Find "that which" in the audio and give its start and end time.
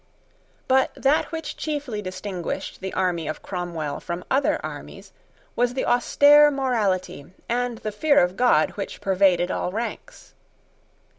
0.95-1.55